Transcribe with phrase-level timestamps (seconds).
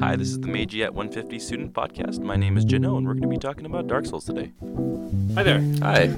[0.00, 2.20] Hi, this is the Meiji at 150 Student Podcast.
[2.20, 4.50] My name is Jino, and we're going to be talking about Dark Souls today.
[5.34, 5.60] Hi there.
[5.82, 6.16] Hi.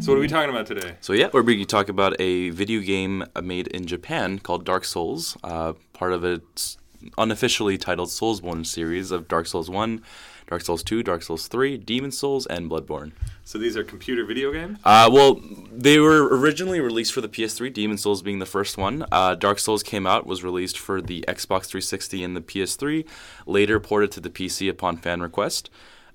[0.00, 0.94] So, what are we talking about today?
[1.00, 4.84] So, yeah, we're going to talk about a video game made in Japan called Dark
[4.84, 6.76] Souls, uh, part of its
[7.16, 10.02] unofficially titled Soulsborne series of Dark Souls 1,
[10.48, 13.12] Dark Souls 2, Dark Souls 3, Demon Souls, and Bloodborne.
[13.44, 14.78] So, these are computer video games?
[14.82, 15.40] Uh, well,
[15.70, 19.04] they were originally released for the PS3, Demon Souls being the first one.
[19.12, 23.06] Uh, Dark Souls came out, was released for the Xbox 360 and the PS3,
[23.46, 25.68] later ported to the PC upon fan request.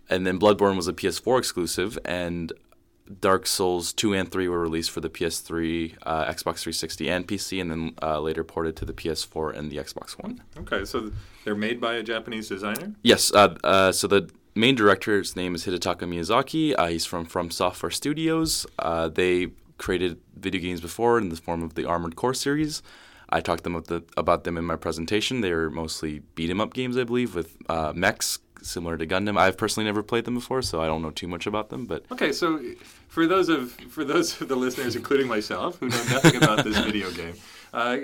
[0.09, 2.51] And then Bloodborne was a PS4 exclusive, and
[3.19, 7.61] Dark Souls 2 and 3 were released for the PS3, uh, Xbox 360, and PC,
[7.61, 10.41] and then uh, later ported to the PS4 and the Xbox One.
[10.57, 11.11] Okay, so
[11.43, 12.93] they're made by a Japanese designer?
[13.03, 13.33] Yes.
[13.33, 16.75] Uh, uh, so the main director's name is Hidetaka Miyazaki.
[16.77, 18.65] Uh, he's from From Software Studios.
[18.79, 22.81] Uh, they created video games before in the form of the Armored Core series.
[23.29, 25.41] I talked them about, the, about them in my presentation.
[25.41, 27.57] They are mostly beat 'em up games, I believe, with
[27.95, 29.37] mechs similar to Gundam.
[29.37, 31.85] I've personally never played them before, so I don't know too much about them.
[31.85, 32.59] But okay, so
[33.07, 36.77] for those of for those of the listeners, including myself, who know nothing about this
[36.79, 37.35] video game,
[37.73, 37.97] uh,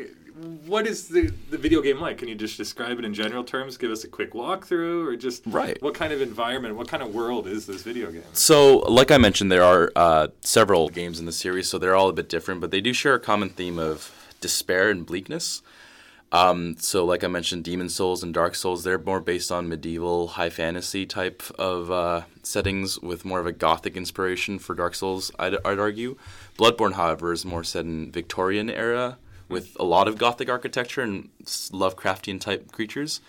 [0.65, 2.17] what is the, the video game like?
[2.19, 3.77] Can you just describe it in general terms?
[3.77, 5.81] Give us a quick walkthrough, or just right.
[5.81, 8.23] what kind of environment, what kind of world is this video game?
[8.33, 12.09] So, like I mentioned, there are uh, several games in the series, so they're all
[12.09, 15.61] a bit different, but they do share a common theme of despair and bleakness.
[16.31, 20.27] Um, so, like I mentioned, Demon Souls and Dark Souls, they're more based on medieval,
[20.29, 25.31] high fantasy type of uh, settings with more of a gothic inspiration for Dark Souls,
[25.39, 26.17] I'd, I'd, argue.
[26.57, 31.29] Bloodborne, however, is more set in Victorian era with a lot of gothic architecture and
[31.43, 33.21] Lovecraftian type creatures.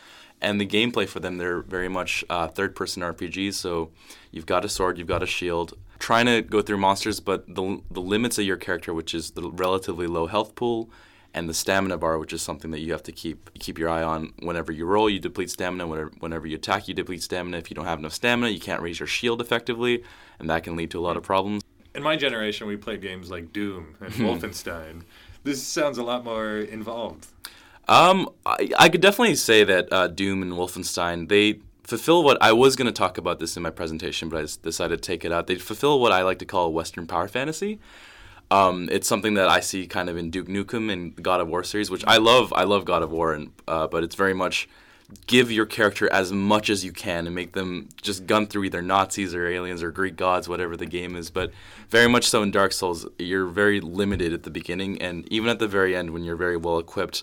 [0.42, 3.54] And the gameplay for them, they're very much uh, third person RPGs.
[3.54, 3.90] So,
[4.30, 7.80] you've got a sword, you've got a shield, trying to go through monsters, but the,
[7.90, 10.90] the limits of your character, which is the relatively low health pool
[11.32, 14.02] and the stamina bar, which is something that you have to keep keep your eye
[14.02, 14.32] on.
[14.40, 15.86] Whenever you roll, you deplete stamina.
[15.86, 17.58] Whenever, whenever you attack, you deplete stamina.
[17.58, 20.02] If you don't have enough stamina, you can't raise your shield effectively,
[20.38, 21.62] and that can lead to a lot of problems.
[21.94, 24.24] In my generation, we played games like Doom and hmm.
[24.24, 25.02] Wolfenstein.
[25.42, 27.26] This sounds a lot more involved.
[27.88, 32.52] Um, I, I could definitely say that uh, Doom and Wolfenstein they fulfill what I
[32.52, 35.32] was going to talk about this in my presentation, but I decided to take it
[35.32, 35.48] out.
[35.48, 37.80] They fulfill what I like to call Western power fantasy.
[38.50, 41.62] Um, it's something that I see kind of in Duke Nukem and God of War
[41.62, 42.52] series, which I love.
[42.52, 44.68] I love God of War, and uh, but it's very much
[45.26, 48.82] give your character as much as you can and make them just gun through either
[48.82, 51.30] Nazis or aliens or Greek gods, whatever the game is.
[51.30, 51.52] But
[51.88, 55.58] very much so in Dark Souls, you're very limited at the beginning, and even at
[55.58, 57.22] the very end, when you're very well equipped,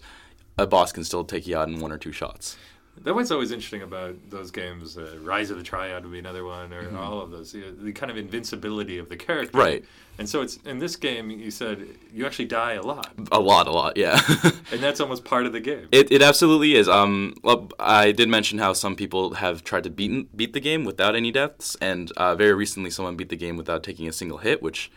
[0.58, 2.58] a boss can still take you out in one or two shots.
[3.04, 4.98] That was always interesting about those games.
[4.98, 6.98] Uh, Rise of the Triad would be another one, or mm-hmm.
[6.98, 7.52] all of those.
[7.52, 9.58] The, the, kind of invincibility of the character.
[9.58, 9.86] Right.
[10.18, 11.30] And so it's in this game.
[11.30, 13.14] You said you actually die a lot.
[13.32, 14.20] A lot, a lot, yeah.
[14.72, 15.88] and that's almost part of the game.
[15.92, 16.90] It, it absolutely is.
[16.90, 20.84] Um, well, I did mention how some people have tried to beat beat the game
[20.86, 24.40] without any deaths, and uh, very recently someone beat the game without taking a single
[24.40, 24.92] hit, which.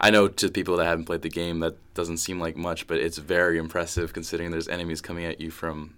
[0.00, 2.98] I know to people that haven't played the game that doesn't seem like much, but
[2.98, 5.94] it's very impressive considering there's enemies coming at you from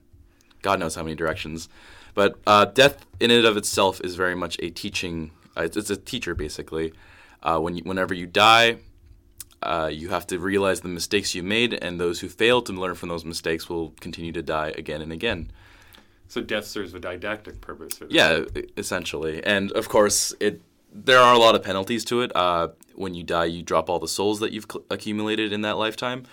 [0.63, 1.69] God knows how many directions.
[2.15, 5.33] But uh, death in and of itself is very much a teaching.
[5.57, 6.93] Uh, it's, it's, a teacher basically.
[7.43, 8.79] Uh, when you, whenever you die,
[9.63, 12.95] uh, you have to realize the mistakes you made, and those who fail to learn
[12.95, 15.51] from those mistakes will continue to die again and again.
[16.29, 18.01] So death serves a didactic purpose.
[18.09, 18.45] Yeah,
[18.77, 20.63] essentially, and of course it.
[20.99, 22.35] There are a lot of penalties to it.
[22.35, 25.77] Uh, when you die, you drop all the souls that you've cl- accumulated in that
[25.77, 26.25] lifetime.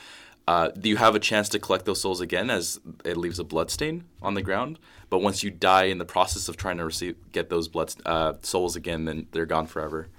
[0.48, 3.72] Uh, you have a chance to collect those souls again as it leaves a blood
[3.72, 4.78] stain on the ground.
[5.10, 8.34] But once you die in the process of trying to receive get those blood uh,
[8.42, 10.10] souls again, then they're gone forever.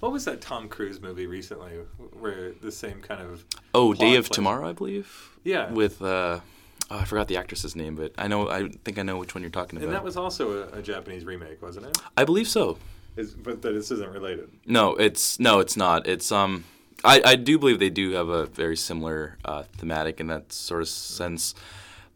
[0.00, 1.72] What was that Tom Cruise movie recently
[2.18, 3.44] where the same kind of
[3.74, 5.30] oh Day of Tomorrow, I believe.
[5.44, 6.40] Yeah, with uh,
[6.90, 9.42] oh, I forgot the actress's name, but I know I think I know which one
[9.42, 9.86] you're talking about.
[9.86, 11.98] And that was also a, a Japanese remake, wasn't it?
[12.16, 12.78] I believe so.
[13.16, 14.50] Is, but that this isn't related.
[14.66, 16.06] No, it's no, it's not.
[16.06, 16.64] It's um
[17.04, 20.82] I, I do believe they do have a very similar uh, thematic in that sort
[20.82, 21.54] of sense.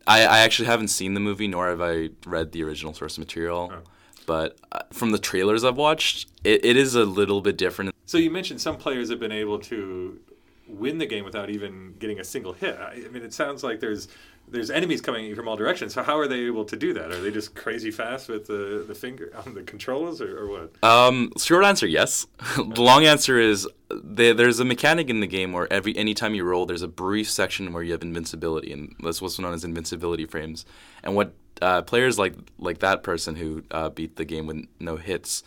[0.06, 3.72] I, I actually haven't seen the movie, nor have I read the original source material.
[3.72, 3.80] Oh.
[4.26, 7.94] But uh, from the trailers I've watched, it, it is a little bit different.
[8.06, 10.18] So you mentioned some players have been able to
[10.66, 12.76] win the game without even getting a single hit.
[12.78, 14.08] I, I mean, it sounds like there's
[14.48, 15.94] there's enemies coming from all directions.
[15.94, 17.10] So how are they able to do that?
[17.10, 20.84] Are they just crazy fast with the, the finger on the controllers or, or what?
[20.84, 22.26] Um, short answer, yes.
[22.56, 26.44] the long answer is they, there's a mechanic in the game where every anytime you
[26.44, 30.26] roll, there's a brief section where you have invincibility, and that's what's known as invincibility
[30.26, 30.64] frames.
[31.02, 34.96] And what uh, players like like that person who uh, beat the game with no
[34.96, 35.42] hits,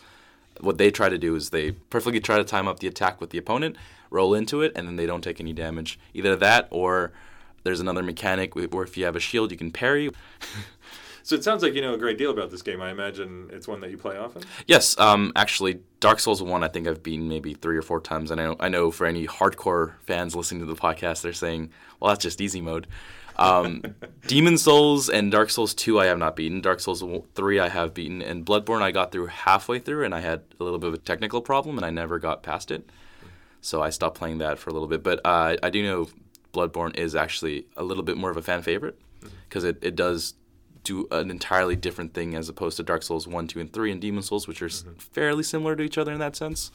[0.60, 3.30] what they try to do is they perfectly try to time up the attack with
[3.30, 3.76] the opponent,
[4.10, 5.98] roll into it, and then they don't take any damage.
[6.14, 7.12] Either that or
[7.62, 10.10] there's another mechanic where if you have a shield, you can parry.
[11.28, 12.80] So it sounds like you know a great deal about this game.
[12.80, 14.44] I imagine it's one that you play often.
[14.66, 18.30] Yes, um, actually, Dark Souls One, I think I've beaten maybe three or four times.
[18.30, 21.68] And I know, I know for any hardcore fans listening to the podcast, they're saying,
[22.00, 22.86] "Well, that's just easy mode."
[23.36, 23.82] Um,
[24.26, 26.62] Demon Souls and Dark Souls Two, I have not beaten.
[26.62, 30.20] Dark Souls Three, I have beaten, and Bloodborne, I got through halfway through, and I
[30.20, 32.88] had a little bit of a technical problem, and I never got past it.
[33.60, 35.02] So I stopped playing that for a little bit.
[35.02, 36.08] But uh, I do know
[36.52, 38.98] Bloodborne is actually a little bit more of a fan favorite
[39.48, 40.34] because it, it does
[40.84, 44.00] do an entirely different thing as opposed to Dark Souls 1, 2, and 3 and
[44.00, 44.92] Demon Souls, which are mm-hmm.
[44.98, 46.70] fairly similar to each other in that sense.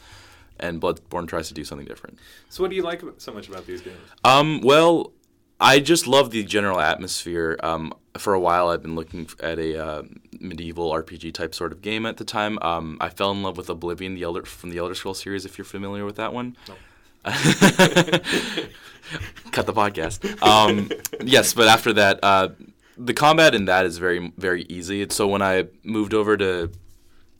[0.59, 2.19] And Bloodborne tries to do something different.
[2.49, 3.97] So, what do you like so much about these games?
[4.23, 5.11] Um, well,
[5.59, 7.57] I just love the general atmosphere.
[7.63, 10.03] Um, for a while, I've been looking at a uh,
[10.39, 12.59] medieval RPG type sort of game at the time.
[12.61, 15.43] Um, I fell in love with Oblivion, the Elder from the Elder Scrolls series.
[15.43, 16.55] If you're familiar with that one.
[16.67, 16.75] No.
[19.51, 20.41] Cut the podcast.
[20.41, 20.91] Um,
[21.23, 22.49] yes, but after that, uh,
[22.97, 25.07] the combat in that is very very easy.
[25.09, 26.71] So when I moved over to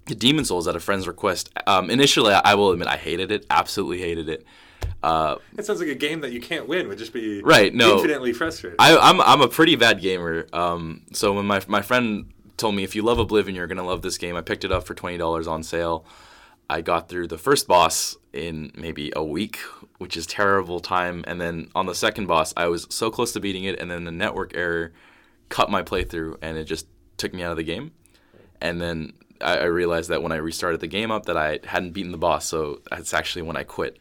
[0.05, 3.99] Demon Souls at a friend's request, um, initially I will admit I hated it, absolutely
[3.99, 4.45] hated it.
[5.01, 7.73] Uh, it sounds like a game that you can't win would just be right.
[7.73, 8.77] No, infinitely frustrating.
[8.79, 10.47] I, am I'm, I'm a pretty bad gamer.
[10.53, 14.01] Um, so when my my friend told me if you love Oblivion, you're gonna love
[14.01, 16.05] this game, I picked it up for twenty dollars on sale.
[16.69, 19.57] I got through the first boss in maybe a week,
[19.97, 21.23] which is terrible time.
[21.27, 24.03] And then on the second boss, I was so close to beating it, and then
[24.03, 24.91] the network error
[25.49, 26.87] cut my playthrough, and it just
[27.17, 27.91] took me out of the game.
[28.59, 31.91] And then I, I realized that when I restarted the game up, that I hadn't
[31.91, 33.99] beaten the boss, so that's actually when I quit.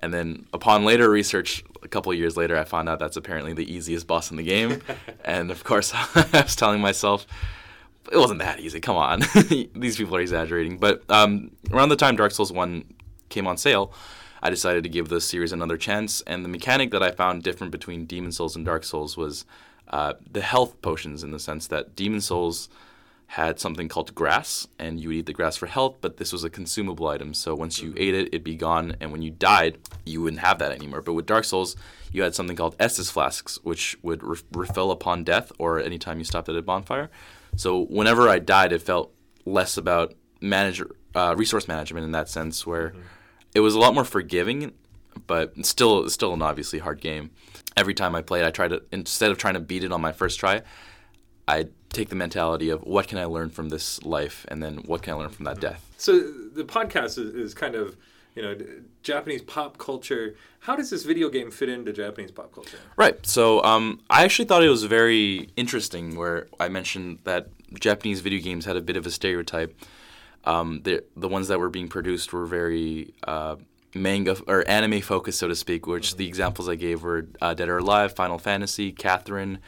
[0.00, 3.70] And then upon later research, a couple years later, I found out that's apparently the
[3.70, 4.80] easiest boss in the game.
[5.24, 7.26] and of course, I was telling myself,
[8.10, 8.80] it wasn't that easy.
[8.80, 9.22] Come on,
[9.74, 10.78] these people are exaggerating.
[10.78, 12.84] But um, around the time Dark Souls One
[13.30, 13.92] came on sale,
[14.42, 16.20] I decided to give the series another chance.
[16.22, 19.44] And the mechanic that I found different between Demon Souls and Dark Souls was
[19.88, 22.68] uh, the health potions, in the sense that Demon Souls
[23.34, 26.42] had something called grass, and you would eat the grass for health, but this was
[26.42, 27.32] a consumable item.
[27.32, 30.58] So once you ate it, it'd be gone, and when you died, you wouldn't have
[30.58, 31.00] that anymore.
[31.00, 31.76] But with Dark Souls,
[32.10, 36.24] you had something called Estus flasks, which would re- refill upon death or anytime you
[36.24, 37.08] stopped at a bonfire.
[37.54, 39.12] So whenever I died, it felt
[39.44, 43.00] less about manager uh, resource management in that sense, where mm-hmm.
[43.54, 44.72] It was a lot more forgiving,
[45.26, 47.30] but still still an obviously hard game.
[47.76, 50.12] Every time I played, I tried to instead of trying to beat it on my
[50.12, 50.62] first try,
[51.46, 55.02] I take the mentality of what can I learn from this life, and then what
[55.02, 55.84] can I learn from that death.
[55.96, 57.96] So the podcast is, is kind of
[58.34, 58.56] you know
[59.02, 60.36] Japanese pop culture.
[60.60, 62.78] How does this video game fit into Japanese pop culture?
[62.96, 63.24] Right.
[63.26, 68.40] So um, I actually thought it was very interesting where I mentioned that Japanese video
[68.40, 69.74] games had a bit of a stereotype.
[70.44, 73.56] Um, the the ones that were being produced were very uh,
[73.94, 75.86] manga or anime focused, so to speak.
[75.86, 76.18] Which mm-hmm.
[76.18, 79.58] the examples I gave were uh, Dead or Alive, Final Fantasy, Catherine,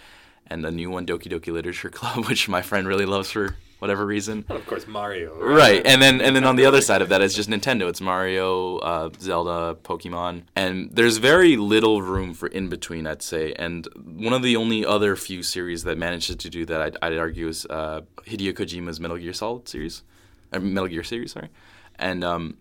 [0.46, 4.06] and the new one Doki Doki Literature Club, which my friend really loves for whatever
[4.06, 4.44] reason.
[4.48, 5.34] Well, of course, Mario.
[5.34, 5.56] Right?
[5.56, 7.88] right, and then and then on the other side of that is just Nintendo.
[7.88, 13.52] It's Mario, uh, Zelda, Pokemon, and there's very little room for in between, I'd say.
[13.54, 17.18] And one of the only other few series that manages to do that, I'd, I'd
[17.18, 20.04] argue, is uh, Hideo Kojima's Metal Gear Solid series,
[20.52, 21.48] or Metal Gear series, sorry,
[21.96, 22.56] and um,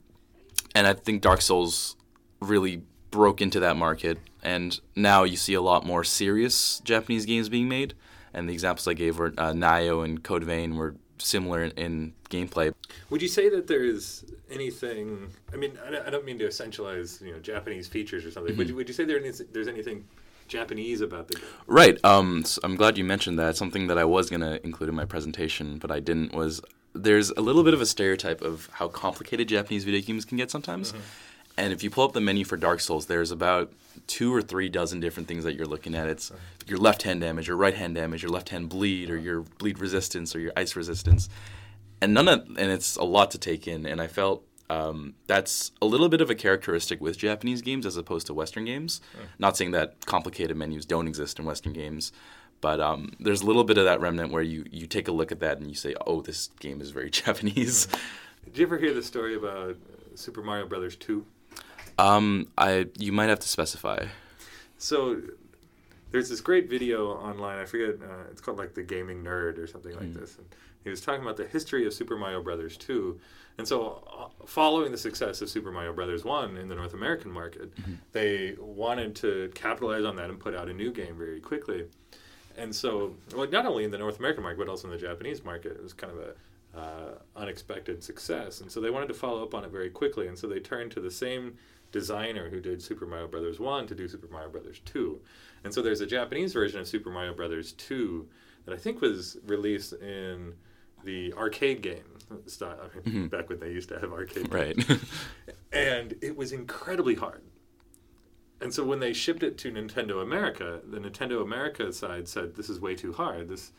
[0.75, 1.95] and I think Dark Souls
[2.39, 7.49] really broke into that market, and now you see a lot more serious Japanese games
[7.49, 7.93] being made.
[8.33, 12.13] And the examples I gave were uh, Nioh and Code Vein were similar in, in,
[12.29, 12.73] gameplay.
[13.09, 15.27] Would you say that there's anything?
[15.53, 18.53] I mean, I don't mean to essentialize, you know, Japanese features or something.
[18.53, 18.57] Mm-hmm.
[18.57, 20.05] Would you would you say there is, there's anything
[20.47, 21.43] Japanese about the game?
[21.67, 21.97] Right.
[22.05, 23.57] Um, so I'm glad you mentioned that.
[23.57, 26.33] Something that I was going to include in my presentation, but I didn't.
[26.33, 26.61] Was
[26.93, 30.51] there's a little bit of a stereotype of how complicated Japanese video games can get
[30.51, 30.91] sometimes.
[30.91, 31.01] Mm-hmm.
[31.57, 33.71] And if you pull up the menu for Dark Souls, there's about
[34.07, 36.07] two or three dozen different things that you're looking at.
[36.07, 36.31] It's
[36.65, 39.79] your left hand damage, your right hand damage, your left hand bleed, or your bleed
[39.79, 41.29] resistance, or your ice resistance,
[42.01, 43.85] and none of and it's a lot to take in.
[43.85, 47.97] And I felt um, that's a little bit of a characteristic with Japanese games as
[47.97, 49.01] opposed to Western games.
[49.37, 52.13] Not saying that complicated menus don't exist in Western games,
[52.61, 55.31] but um, there's a little bit of that remnant where you you take a look
[55.31, 57.87] at that and you say, oh, this game is very Japanese.
[58.45, 59.75] Did you ever hear the story about
[60.15, 61.25] Super Mario Brothers two?
[61.97, 64.05] Um, I you might have to specify.
[64.77, 65.21] So
[66.11, 67.59] there's this great video online.
[67.59, 67.95] I forget.
[68.01, 70.19] Uh, it's called like the Gaming Nerd or something like mm.
[70.19, 70.37] this.
[70.37, 70.47] And
[70.83, 73.19] he was talking about the history of Super Mario Brothers 2.
[73.57, 77.31] And so, uh, following the success of Super Mario Brothers 1 in the North American
[77.31, 77.93] market, mm-hmm.
[78.11, 81.85] they wanted to capitalize on that and put out a new game very quickly.
[82.61, 85.43] And so, well, not only in the North American market, but also in the Japanese
[85.43, 88.61] market, it was kind of a uh, unexpected success.
[88.61, 90.27] And so they wanted to follow up on it very quickly.
[90.27, 91.57] And so they turned to the same
[91.91, 95.19] designer who did Super Mario Brothers 1 to do Super Mario Brothers 2.
[95.63, 98.27] And so there's a Japanese version of Super Mario Brothers 2
[98.65, 100.53] that I think was released in
[101.03, 102.03] the arcade game
[102.45, 104.53] style, I mean, back when they used to have arcade.
[104.53, 104.77] Right.
[105.73, 107.41] and it was incredibly hard.
[108.61, 112.69] And so when they shipped it to Nintendo America, the Nintendo America side said, "This
[112.69, 113.49] is way too hard.
[113.49, 113.71] This,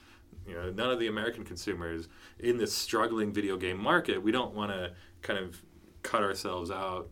[0.46, 2.08] you know, none of the American consumers
[2.40, 4.20] in this struggling video game market.
[4.20, 5.62] We don't want to kind of
[6.02, 7.08] cut ourselves out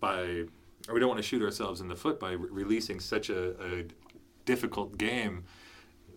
[0.00, 0.46] by,
[0.88, 3.50] or we don't want to shoot ourselves in the foot by re- releasing such a,
[3.64, 3.84] a
[4.44, 5.44] difficult game,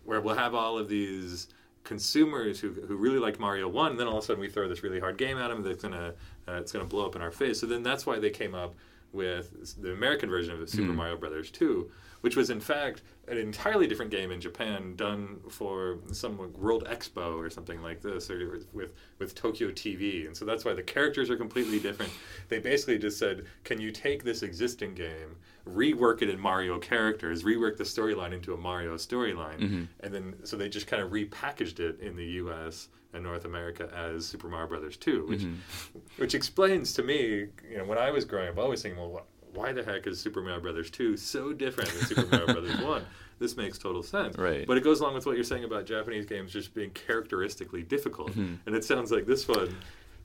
[0.04, 1.48] where we'll have all of these."
[1.84, 4.82] consumers who, who really like Mario One, then all of a sudden we throw this
[4.82, 6.16] really hard game at them that's gonna
[6.48, 7.60] uh, it's gonna blow up in our face.
[7.60, 8.74] So then that's why they came up
[9.16, 10.96] with the American version of Super Mm.
[10.96, 11.90] Mario Brothers 2,
[12.26, 17.36] which was in fact an entirely different game in Japan, done for some World Expo
[17.38, 20.26] or something like this, or with with Tokyo TV.
[20.26, 22.12] And so that's why the characters are completely different.
[22.50, 25.36] They basically just said, "Can you take this existing game,
[25.70, 29.84] rework it in Mario characters, rework the storyline into a Mario storyline?" Mm-hmm.
[30.00, 32.90] And then so they just kind of repackaged it in the U.S.
[33.14, 36.00] and North America as Super Mario Brothers 2, which Mm-hmm.
[36.22, 39.14] which explains to me, you know, when I was growing up, I was thinking, well,
[39.22, 42.82] wh- why the heck is Super Mario Brothers 2 so different than Super Mario Brothers
[42.82, 43.06] 1?
[43.40, 44.38] This makes total sense.
[44.38, 44.66] Right.
[44.66, 48.32] But it goes along with what you're saying about Japanese games just being characteristically difficult.
[48.32, 48.56] Mm-hmm.
[48.66, 49.76] And it sounds like this one,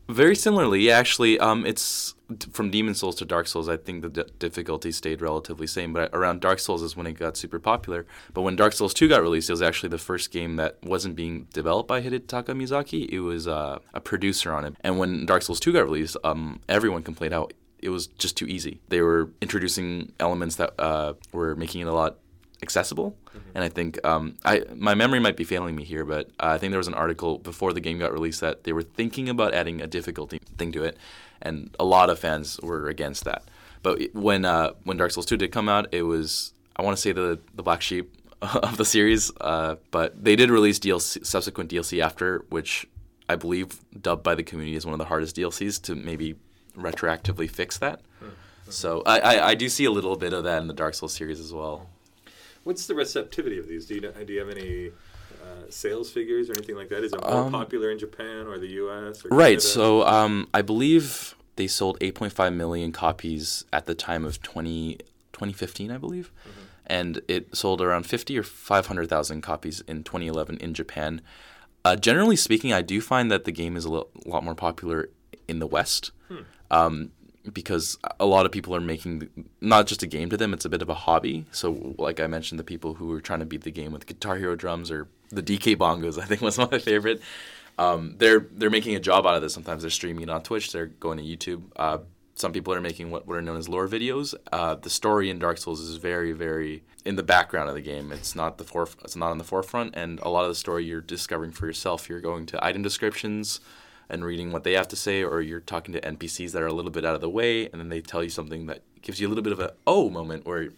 [0.08, 2.14] Very similarly, actually, um, it's
[2.52, 3.68] from Demon Souls to Dark Souls.
[3.68, 7.14] I think the d- difficulty stayed relatively same, but around Dark Souls is when it
[7.14, 8.06] got super popular.
[8.32, 11.16] But when Dark Souls 2 got released, it was actually the first game that wasn't
[11.16, 13.08] being developed by Hidetaka Miyazaki.
[13.08, 14.74] It was uh, a producer on it.
[14.82, 17.48] And when Dark Souls 2 got released, um, everyone complained how
[17.82, 18.80] it was just too easy.
[18.88, 22.18] They were introducing elements that uh, were making it a lot
[22.62, 23.16] accessible.
[23.54, 26.58] And I think um, I my memory might be failing me here, but uh, I
[26.58, 29.54] think there was an article before the game got released that they were thinking about
[29.54, 30.96] adding a difficulty thing to it,
[31.40, 33.44] and a lot of fans were against that.
[33.82, 37.00] But when uh, when Dark Souls 2 did come out, it was I want to
[37.00, 41.70] say the the black sheep of the series, uh, but they did release DLC, subsequent
[41.70, 42.86] DLC after, which
[43.28, 46.36] I believe dubbed by the community as one of the hardest DLCs to maybe
[46.82, 48.00] retroactively fix that.
[48.68, 51.12] So I, I, I do see a little bit of that in the Dark Souls
[51.12, 51.88] series as well.
[52.62, 53.86] what's the receptivity of these?
[53.86, 54.90] Do you, do you have any
[55.42, 57.02] uh, sales figures or anything like that?
[57.02, 59.24] Is it more Um, popular in Japan or the U.S.?
[59.24, 59.60] Or Right.
[59.60, 64.98] So um, I believe they sold 8.5 million copies at the time of 20,
[65.32, 66.30] 2015, I believe.
[66.86, 71.20] And it sold around 50 or 500,000 copies in 2011 in Japan.
[71.84, 75.08] Uh, generally speaking, I do find that the game is a lo- lot more popular
[75.48, 76.12] in the West.
[76.70, 77.12] Um,
[77.52, 79.28] because a lot of people are making
[79.60, 81.46] not just a game to them; it's a bit of a hobby.
[81.52, 84.36] So, like I mentioned, the people who are trying to beat the game with Guitar
[84.36, 87.20] Hero drums or the DK bongos, I think was my favorite.
[87.78, 89.54] Um, they're they're making a job out of this.
[89.54, 90.72] Sometimes they're streaming on Twitch.
[90.72, 91.62] They're going to YouTube.
[91.76, 91.98] Uh,
[92.34, 94.34] some people are making what, what are known as lore videos.
[94.52, 98.12] Uh, the story in Dark Souls is very very in the background of the game.
[98.12, 100.84] It's not the foref- It's not on the forefront, and a lot of the story
[100.84, 102.08] you're discovering for yourself.
[102.08, 103.60] You're going to item descriptions
[104.10, 106.72] and reading what they have to say, or you're talking to NPCs that are a
[106.72, 109.26] little bit out of the way, and then they tell you something that gives you
[109.26, 110.70] a little bit of a oh moment where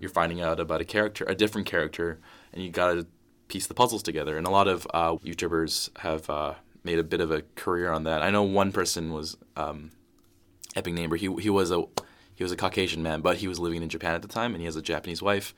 [0.00, 2.18] you're finding out about a character, a different character,
[2.52, 3.06] and you gotta
[3.48, 4.36] piece the puzzles together.
[4.36, 6.54] And a lot of uh, YouTubers have uh,
[6.84, 8.22] made a bit of a career on that.
[8.22, 9.92] I know one person was um,
[10.74, 11.16] EpicNameBro.
[11.18, 11.84] He he was a
[12.34, 14.60] he was a Caucasian man, but he was living in Japan at the time, and
[14.60, 15.54] he has a Japanese wife.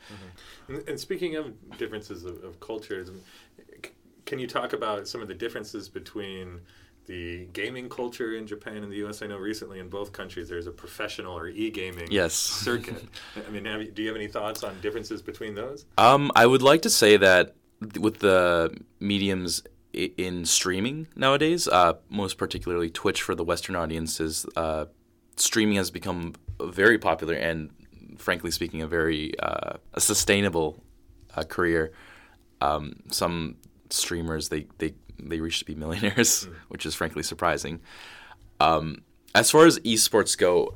[0.68, 3.10] And, and speaking of differences of, of cultures,
[4.24, 6.60] can you talk about some of the differences between
[7.10, 9.20] the gaming culture in Japan and the U.S.?
[9.20, 12.34] I know recently in both countries there's a professional or e-gaming Yes.
[12.34, 13.04] circuit.
[13.46, 15.86] I mean, you, do you have any thoughts on differences between those?
[15.98, 17.56] Um, I would like to say that
[17.98, 24.84] with the mediums in streaming nowadays, uh, most particularly Twitch for the Western audiences, uh,
[25.34, 27.70] streaming has become very popular and,
[28.18, 30.80] frankly speaking, a very uh, a sustainable
[31.34, 31.90] uh, career.
[32.60, 33.56] Um, some
[33.88, 34.94] streamers they they
[35.28, 37.80] they reach to be millionaires, which is frankly surprising.
[38.58, 39.02] Um,
[39.34, 40.74] as far as esports go,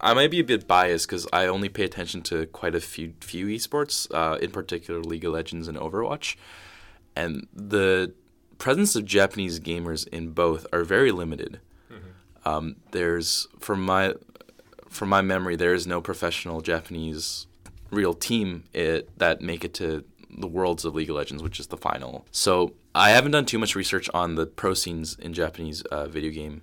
[0.00, 3.14] I might be a bit biased because I only pay attention to quite a few
[3.20, 6.36] few esports, uh, in particular League of Legends and Overwatch,
[7.16, 8.12] and the
[8.58, 11.60] presence of Japanese gamers in both are very limited.
[12.46, 14.14] Um, there's from my
[14.88, 17.46] from my memory, there is no professional Japanese
[17.90, 20.04] real team it, that make it to
[20.36, 22.26] the worlds of League of Legends, which is the final.
[22.30, 26.30] So I haven't done too much research on the pro scenes in Japanese uh, video
[26.30, 26.62] game,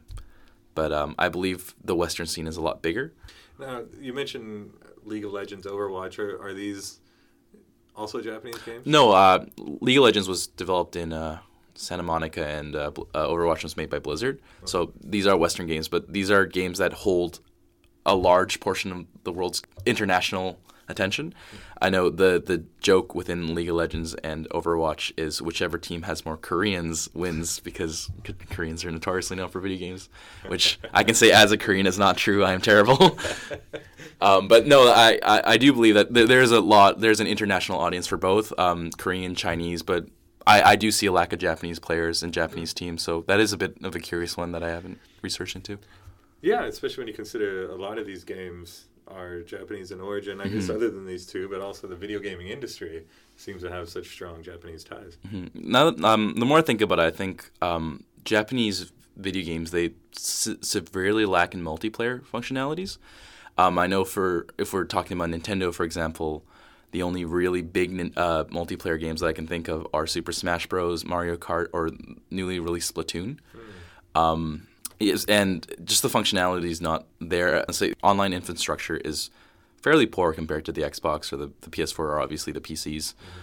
[0.76, 3.14] but um, I believe the Western scene is a lot bigger.
[3.60, 4.74] Now, you mentioned
[5.04, 6.20] League of Legends, Overwatch.
[6.20, 7.00] Are, are these
[7.96, 8.86] also Japanese games?
[8.86, 11.40] No, uh, League of Legends was developed in uh,
[11.76, 14.42] Santa Monica, and uh, uh, Overwatch was made by Blizzard.
[14.66, 17.40] So these are Western games, but these are games that hold
[18.06, 20.60] a large portion of the world's international
[20.92, 21.34] attention.
[21.82, 26.26] I know the the joke within League of Legends and Overwatch is whichever team has
[26.26, 28.12] more Koreans wins because
[28.52, 30.10] Koreans are notoriously known for video games,
[30.48, 32.44] which I can say as a Korean is not true.
[32.44, 33.18] I am terrible.
[34.22, 37.80] um, but no, I, I, I, do believe that there's a lot there's an international
[37.80, 40.06] audience for both um, Korean, Chinese, but
[40.46, 43.54] I, I do see a lack of Japanese players and Japanese teams, so that is
[43.54, 45.80] a bit of a curious one that I haven't researched into.
[46.42, 50.46] Yeah, especially when you consider a lot of these games are Japanese in origin, I
[50.46, 50.60] mm-hmm.
[50.60, 53.06] guess, other than these two, but also the video gaming industry
[53.38, 55.18] seems to have such strong Japanese ties.
[55.28, 55.72] Mm-hmm.
[55.72, 59.92] Now, um, the more I think about it, I think um, Japanese video games they
[60.12, 62.98] se- severely lack in multiplayer functionalities.
[63.58, 66.44] Um, I know for if we're talking about Nintendo, for example,
[66.92, 70.68] the only really big uh, multiplayer games that I can think of are Super Smash
[70.68, 71.90] Bros, Mario Kart, or
[72.30, 73.38] newly released Splatoon.
[74.16, 74.20] Mm.
[74.20, 74.68] Um,
[75.02, 77.66] Yes, and just the functionality is not there.
[77.68, 79.32] I say online infrastructure is
[79.82, 83.14] fairly poor compared to the Xbox or the, the PS4 or obviously the PCs.
[83.14, 83.40] Mm-hmm.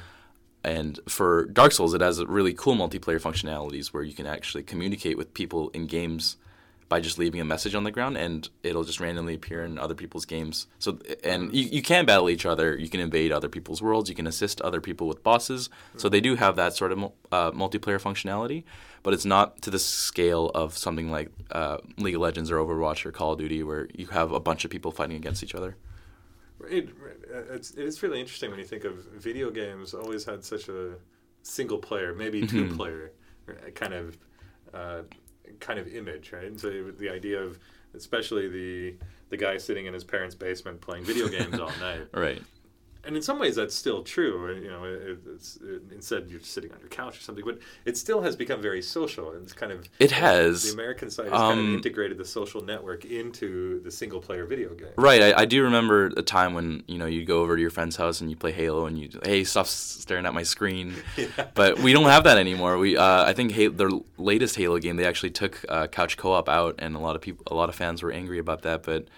[0.62, 5.16] And for Dark Souls, it has really cool multiplayer functionalities where you can actually communicate
[5.16, 6.36] with people in games
[6.88, 9.94] by just leaving a message on the ground, and it'll just randomly appear in other
[9.94, 10.66] people's games.
[10.78, 12.76] So, and you, you can battle each other.
[12.76, 14.08] You can invade other people's worlds.
[14.08, 15.68] You can assist other people with bosses.
[15.96, 16.98] So they do have that sort of
[17.30, 18.64] uh, multiplayer functionality,
[19.02, 23.04] but it's not to the scale of something like uh, League of Legends or Overwatch
[23.04, 25.76] or Call of Duty, where you have a bunch of people fighting against each other.
[26.70, 26.88] It,
[27.50, 29.92] it's, it is really interesting when you think of video games.
[29.92, 30.94] Always had such a
[31.42, 32.76] single player, maybe two mm-hmm.
[32.76, 33.12] player,
[33.74, 34.18] kind of.
[34.72, 35.02] Uh,
[35.60, 36.44] kind of image, right?
[36.44, 37.58] And so the idea of
[37.94, 38.94] especially the
[39.30, 42.42] the guy sitting in his parents' basement playing video games all night, right?
[43.08, 44.54] And in some ways that's still true.
[44.54, 47.96] You know, it, it's it, instead you're sitting on your couch or something, but it
[47.96, 49.32] still has become very social.
[49.32, 52.18] And it's kind of it has the American side has um, kind of um, integrated
[52.18, 54.90] the social network into the single player video game.
[54.96, 55.22] Right.
[55.22, 57.96] I, I, do remember a time when you know you'd go over to your friend's
[57.96, 60.94] house and you play Halo and you hey stop staring at my screen.
[61.16, 61.46] yeah.
[61.54, 62.76] But we don't have that anymore.
[62.76, 66.50] We uh, I think Halo, their latest Halo game they actually took uh, couch co-op
[66.50, 69.08] out, and a lot of people a lot of fans were angry about that, but.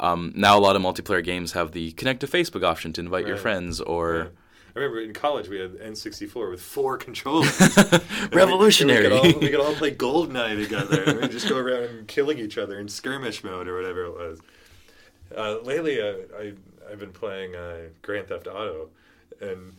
[0.00, 3.24] Um, now a lot of multiplayer games have the connect to Facebook option to invite
[3.24, 3.28] right.
[3.28, 4.18] your friends or.
[4.18, 4.30] Right.
[4.76, 7.58] I remember in college we had N64 with four controllers.
[8.32, 9.08] Revolutionary.
[9.08, 11.84] we, we, could all, we, could all, play GoldenEye together and we just go around
[11.84, 14.40] and killing each other in skirmish mode or whatever it was.
[15.36, 16.52] Uh, lately, uh, I
[16.90, 18.88] I've been playing uh, Grand Theft Auto,
[19.40, 19.76] and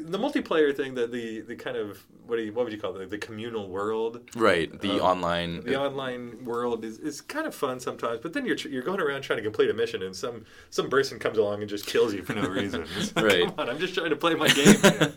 [0.00, 2.96] the multiplayer thing that the the kind of what do you, what would you call
[2.96, 3.10] it?
[3.10, 4.20] The communal world?
[4.34, 8.46] Right the um, online the online world is, is kind of fun sometimes but then
[8.46, 11.60] you're you're going around trying to complete a mission and some some person comes along
[11.60, 12.84] and just kills you for no reason.
[13.16, 13.46] Right.
[13.46, 15.14] Come on I'm just trying to play my game that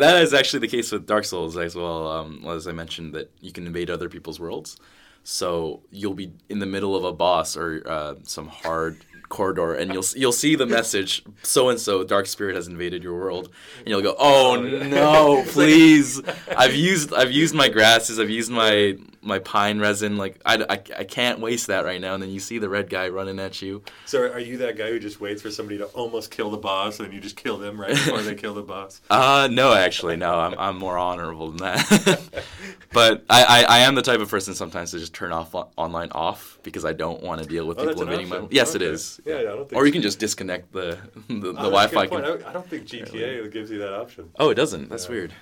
[0.00, 3.30] that is actually the case with Dark Souls as well um, as I mentioned that
[3.40, 4.78] you can invade other people's worlds.
[5.24, 9.92] So you'll be in the middle of a boss or uh, some hard corridor and
[9.92, 13.50] you'll you'll see the message so and so dark spirit has invaded your world.
[13.78, 15.44] And you'll go oh no.
[15.48, 16.20] please.
[16.56, 20.74] I've used i've used my grasses i've used my my pine resin like I, I,
[20.98, 22.14] I can't waste that right now.
[22.14, 23.82] And then you see the red guy running at you.
[24.04, 27.00] So are you that guy who just waits for somebody to almost kill the boss
[27.00, 29.00] and then you just kill them right before they kill the boss?
[29.10, 30.38] Uh no actually no.
[30.38, 32.44] I'm, I'm more honorable than that.
[32.92, 36.10] But I, I, I am the type of person sometimes to just turn off online
[36.12, 38.84] off because i don't want to deal with oh, people invading my yes okay.
[38.84, 39.80] it is yeah, yeah, I don't think.
[39.80, 40.98] Or you can just disconnect the
[41.28, 42.06] the, the oh, Wi-Fi.
[42.06, 42.24] Can...
[42.44, 44.30] I don't think GTA gives you that option.
[44.38, 44.88] Oh, it doesn't.
[44.88, 45.10] That's yeah.
[45.10, 45.32] weird.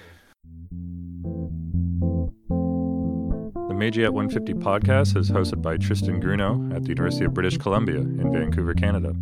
[3.69, 7.59] The Meiji at 150 podcast is hosted by Tristan Grunow at the University of British
[7.59, 9.17] Columbia in Vancouver, Canada.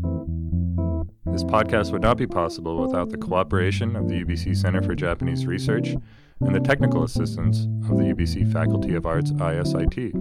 [1.24, 5.46] This podcast would not be possible without the cooperation of the UBC Center for Japanese
[5.46, 5.96] Research
[6.40, 10.12] and the technical assistance of the UBC Faculty of Arts ISIT.